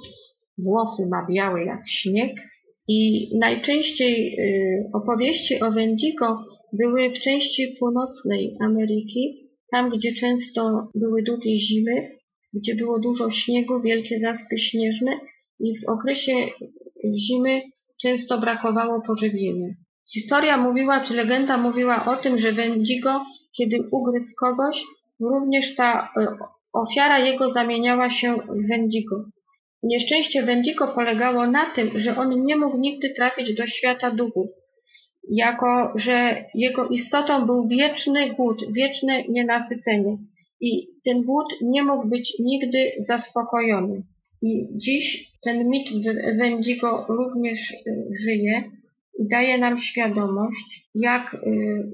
włosy 0.58 1.06
ma 1.10 1.26
białe 1.30 1.64
jak 1.64 1.80
śnieg 1.88 2.32
i 2.88 3.28
najczęściej 3.38 4.36
y, 4.40 4.90
opowieści 4.94 5.62
o 5.62 5.72
Wendigo 5.72 6.44
były 6.72 7.10
w 7.10 7.20
części 7.20 7.76
północnej 7.80 8.56
Ameryki, 8.60 9.48
tam 9.70 9.90
gdzie 9.90 10.14
często 10.14 10.88
były 10.94 11.22
długie 11.22 11.60
zimy, 11.60 12.10
gdzie 12.54 12.74
było 12.74 12.98
dużo 12.98 13.30
śniegu, 13.30 13.80
wielkie 13.80 14.20
zaspy 14.20 14.58
śnieżne 14.58 15.12
i 15.60 15.78
w 15.78 15.88
okresie 15.88 16.32
zimy 17.28 17.62
często 18.02 18.38
brakowało 18.38 19.02
pożywienia. 19.06 19.68
Historia 20.12 20.56
mówiła, 20.56 21.00
czy 21.00 21.14
legenda 21.14 21.56
mówiła 21.58 22.04
o 22.04 22.16
tym, 22.16 22.38
że 22.38 22.52
Wendigo, 22.52 23.24
kiedy 23.56 23.76
ugryzł 23.90 24.34
kogoś, 24.40 24.82
również 25.20 25.74
ta 25.76 26.08
e, 26.16 26.26
ofiara 26.72 27.18
jego 27.18 27.52
zamieniała 27.52 28.10
się 28.10 28.34
w 28.34 28.68
Wendigo. 28.68 29.24
Nieszczęście 29.82 30.42
Wendigo 30.42 30.88
polegało 30.88 31.46
na 31.46 31.74
tym, 31.74 32.00
że 32.00 32.16
on 32.16 32.44
nie 32.44 32.56
mógł 32.56 32.78
nigdy 32.78 33.14
trafić 33.14 33.54
do 33.54 33.66
świata 33.66 34.10
duchów, 34.10 34.46
jako 35.30 35.92
że 35.98 36.44
jego 36.54 36.88
istotą 36.88 37.46
był 37.46 37.68
wieczny 37.68 38.30
głód, 38.30 38.64
wieczne 38.72 39.24
nienasycenie 39.28 40.16
i 40.60 40.88
ten 41.04 41.22
głód 41.22 41.46
nie 41.62 41.82
mógł 41.82 42.08
być 42.08 42.32
nigdy 42.38 42.92
zaspokojony. 43.08 44.02
I 44.42 44.66
dziś 44.70 45.32
ten 45.44 45.68
mit 45.68 45.88
Wendigo 46.38 47.06
również 47.08 47.58
e, 47.72 47.76
żyje 48.24 48.62
i 49.18 49.28
daje 49.28 49.58
nam 49.58 49.80
świadomość, 49.80 50.88
jak 50.94 51.34
y, 51.34 51.38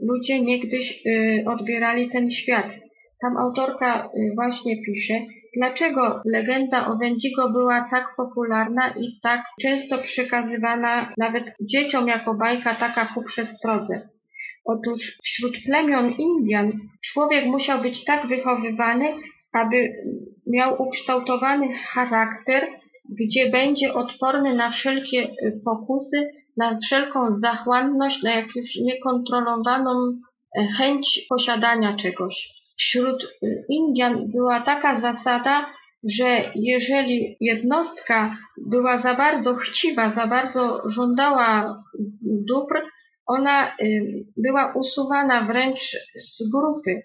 ludzie 0.02 0.42
niegdyś 0.42 1.06
y, 1.06 1.44
odbierali 1.46 2.10
ten 2.10 2.30
świat. 2.30 2.66
Tam 3.20 3.36
autorka 3.36 4.10
y, 4.14 4.34
właśnie 4.34 4.82
pisze, 4.82 5.20
dlaczego 5.58 6.22
legenda 6.24 6.86
o 6.86 6.96
Wendigo 6.96 7.50
była 7.50 7.88
tak 7.90 8.04
popularna 8.16 8.88
i 8.88 9.20
tak 9.22 9.42
często 9.62 9.98
przekazywana 9.98 11.12
nawet 11.18 11.44
dzieciom 11.60 12.08
jako 12.08 12.34
bajka 12.34 12.74
taka 12.74 13.06
ku 13.14 13.22
przestrodze. 13.22 14.08
Otóż 14.64 15.18
wśród 15.24 15.56
plemion 15.64 16.10
Indian 16.10 16.72
człowiek 17.12 17.46
musiał 17.46 17.82
być 17.82 18.04
tak 18.04 18.26
wychowywany, 18.26 19.04
aby 19.52 19.88
miał 20.46 20.82
ukształtowany 20.82 21.74
charakter, 21.74 22.66
gdzie 23.20 23.50
będzie 23.50 23.94
odporny 23.94 24.54
na 24.54 24.70
wszelkie 24.70 25.28
pokusy, 25.64 26.30
na 26.56 26.78
wszelką 26.86 27.38
zachłanność, 27.40 28.22
na 28.22 28.30
jakąś 28.30 28.76
niekontrolowaną 28.82 30.12
e, 30.58 30.66
chęć 30.78 31.20
posiadania 31.28 31.96
czegoś. 31.96 32.57
Wśród 32.78 33.26
Indian 33.68 34.30
była 34.32 34.60
taka 34.60 35.00
zasada, 35.00 35.66
że 36.04 36.52
jeżeli 36.54 37.36
jednostka 37.40 38.36
była 38.66 39.02
za 39.02 39.14
bardzo 39.14 39.54
chciwa, 39.54 40.14
za 40.14 40.26
bardzo 40.26 40.90
żądała 40.90 41.82
dóbr, 42.22 42.82
ona 43.26 43.68
e, 43.68 43.74
była 44.36 44.72
usuwana 44.74 45.46
wręcz 45.46 45.80
z 46.16 46.50
grupy. 46.50 47.02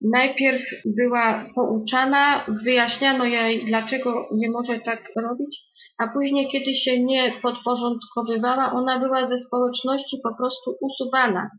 Najpierw 0.00 0.62
była 0.84 1.46
pouczana, 1.54 2.46
wyjaśniano 2.64 3.24
jej, 3.24 3.64
dlaczego 3.66 4.28
nie 4.34 4.50
może 4.50 4.80
tak 4.80 5.02
robić, 5.16 5.60
a 5.98 6.08
później, 6.08 6.48
kiedy 6.52 6.74
się 6.74 7.04
nie 7.04 7.32
podporządkowywała, 7.42 8.72
ona 8.72 8.98
była 8.98 9.26
ze 9.26 9.38
społeczności 9.40 10.16
po 10.22 10.34
prostu 10.36 10.76
usuwana. 10.80 11.50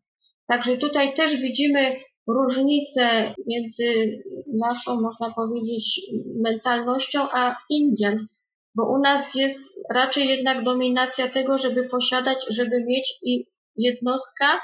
Także 0.47 0.77
tutaj 0.77 1.15
też 1.15 1.41
widzimy 1.41 1.95
różnicę 2.27 3.33
między 3.47 4.19
naszą, 4.59 5.01
można 5.01 5.33
powiedzieć, 5.33 6.01
mentalnością 6.43 7.19
a 7.31 7.55
Indian, 7.69 8.27
bo 8.75 8.91
u 8.91 8.97
nas 9.01 9.35
jest 9.35 9.59
raczej 9.93 10.27
jednak 10.27 10.63
dominacja 10.63 11.31
tego, 11.31 11.57
żeby 11.57 11.89
posiadać, 11.89 12.37
żeby 12.49 12.83
mieć 12.87 13.13
i 13.23 13.45
jednostka, 13.77 14.59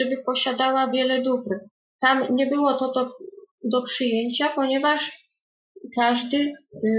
żeby 0.00 0.16
posiadała 0.26 0.90
wiele 0.90 1.22
dóbr. 1.22 1.58
Tam 2.00 2.36
nie 2.36 2.46
było 2.46 2.72
to, 2.74 2.92
to 2.92 3.10
do 3.64 3.82
przyjęcia, 3.82 4.48
ponieważ 4.54 5.00
każdy 5.96 6.36
y, 6.36 6.52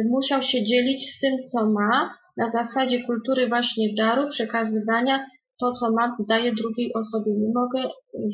musiał 0.10 0.42
się 0.42 0.64
dzielić 0.64 1.16
z 1.16 1.20
tym, 1.20 1.38
co 1.52 1.70
ma, 1.70 2.14
na 2.38 2.52
zasadzie 2.52 3.04
kultury 3.04 3.48
właśnie 3.48 3.94
daru, 3.98 4.30
przekazywania 4.30 5.26
to, 5.60 5.72
co 5.72 5.92
mam, 5.92 6.16
daję 6.28 6.54
drugiej 6.54 6.94
osobie. 6.94 7.32
Nie 7.32 7.54
mogę 7.54 7.90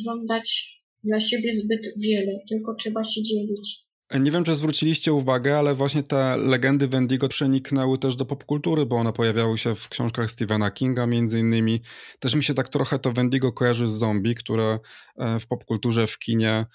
żądać 0.06 0.76
dla 1.06 1.22
siebie 1.22 1.56
zbyt 1.64 1.82
wiele, 1.98 2.40
tylko 2.50 2.76
trzeba 2.76 3.04
się 3.04 3.24
dzielić. 3.24 3.86
Nie 4.20 4.32
wiem, 4.32 4.44
czy 4.44 4.56
zwróciliście 4.56 5.14
uwagę, 5.14 5.58
ale 5.58 5.74
właśnie 5.74 6.04
te 6.04 6.38
legendy 6.38 6.88
Wendigo 6.88 7.28
przeniknęły 7.28 7.98
też 7.98 8.16
do 8.16 8.26
popkultury, 8.26 8.86
bo 8.86 8.96
one 8.96 9.14
pojawiały 9.14 9.58
się 9.58 9.76
w 9.76 9.90
książkach 9.90 10.32
Stephena 10.32 10.72
Kinga 10.72 11.08
między 11.08 11.40
innymi. 11.40 11.82
Też 12.20 12.36
mi 12.36 12.44
się 12.44 12.54
tak 12.54 12.70
trochę 12.70 13.00
to 13.00 13.12
Wendigo 13.12 13.52
kojarzy 13.52 13.88
z 13.88 13.92
zombie, 13.92 14.36
które 14.36 14.80
e, 15.18 15.40
w 15.40 15.48
popkulturze, 15.48 16.08
w 16.08 16.20
kinie 16.20 16.66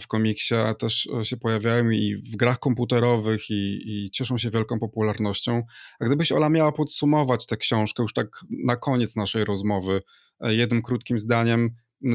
w 0.00 0.06
komiksie 0.06 0.54
też 0.78 1.08
e, 1.20 1.24
się 1.24 1.36
pojawiają 1.36 1.90
i 1.90 2.14
w 2.14 2.36
grach 2.36 2.58
komputerowych 2.58 3.50
i, 3.50 3.80
i, 3.86 4.10
cieszą 4.10 4.38
się 4.38 4.50
wielką 4.50 4.78
popularnością. 4.78 5.62
A 6.00 6.04
gdybyś 6.04 6.32
Ola 6.32 6.48
miała 6.48 6.72
podsumować 6.72 7.46
tę 7.46 7.56
książkę 7.56 8.02
już 8.02 8.12
tak 8.12 8.28
na 8.64 8.76
koniec 8.76 9.16
naszej 9.16 9.44
rozmowy 9.44 10.02
e, 10.40 10.54
jednym 10.54 10.82
krótkim 10.82 11.18
zdaniem, 11.18 11.70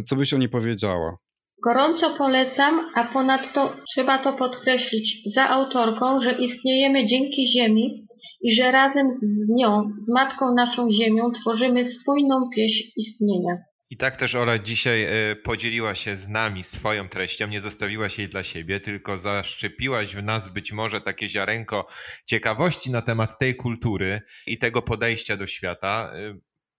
co 0.05 0.15
byś 0.15 0.33
o 0.33 0.38
niej 0.38 0.49
powiedziała? 0.49 1.17
Gorąco 1.63 2.18
polecam, 2.18 2.91
a 2.96 3.04
ponadto 3.13 3.76
trzeba 3.94 4.24
to 4.24 4.34
podkreślić 4.34 5.34
za 5.36 5.50
autorką, 5.50 6.20
że 6.20 6.32
istniejemy 6.32 7.08
dzięki 7.08 7.48
Ziemi 7.58 8.08
i 8.41 8.56
że 8.56 8.72
razem 8.72 9.12
z 9.41 9.50
nią, 9.50 9.91
z 10.02 10.10
Matką 10.13 10.54
naszą 10.56 10.91
Ziemią, 10.91 11.32
tworzymy 11.32 11.94
spójną 11.94 12.50
pieśń 12.56 12.84
istnienia. 12.98 13.58
I 13.89 13.98
tak 13.98 14.15
też 14.15 14.36
Ola 14.36 14.60
dzisiaj 14.60 15.04
e, 15.04 15.36
podzieliła 15.36 15.96
się 15.96 16.15
z 16.15 16.28
nami 16.28 16.63
swoją 16.63 17.10
treścią, 17.10 17.48
nie 17.48 17.62
zostawiłaś 17.62 18.18
jej 18.18 18.30
dla 18.30 18.44
siebie, 18.44 18.80
tylko 18.80 19.18
zaszczepiłaś 19.18 20.15
w 20.15 20.24
nas 20.24 20.54
być 20.54 20.74
może 20.74 21.02
takie 21.02 21.30
ziarenko 21.30 21.88
ciekawości 22.26 22.91
na 22.91 23.02
temat 23.02 23.38
tej 23.39 23.56
kultury 23.56 24.22
i 24.48 24.58
tego 24.58 24.82
podejścia 24.82 25.38
do 25.38 25.48
świata. 25.48 26.13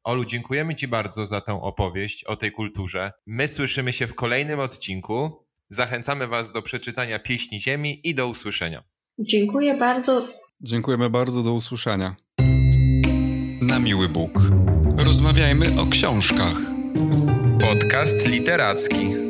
Olu, 0.06 0.24
dziękujemy 0.24 0.74
Ci 0.74 0.88
bardzo 0.88 1.26
za 1.26 1.40
tę 1.40 1.62
opowieść 1.62 2.24
o 2.24 2.36
tej 2.36 2.52
kulturze. 2.52 3.10
My 3.26 3.48
słyszymy 3.48 3.92
się 3.92 4.06
w 4.06 4.14
kolejnym 4.14 4.60
odcinku. 4.60 5.30
Zachęcamy 5.68 6.26
Was 6.26 6.52
do 6.52 6.62
przeczytania 6.62 7.18
Pieśni 7.18 7.60
Ziemi 7.60 8.00
i 8.04 8.14
do 8.14 8.28
usłyszenia. 8.28 8.82
Dziękuję 9.18 9.76
bardzo. 9.76 10.28
Dziękujemy 10.60 11.10
bardzo, 11.10 11.42
do 11.42 11.52
usłyszenia. 11.52 12.16
Na 13.60 13.78
miły 13.78 14.08
Bóg. 14.08 14.30
Rozmawiajmy 15.04 15.80
o 15.80 15.86
książkach. 15.86 16.56
Podcast 17.60 18.28
literacki. 18.28 19.25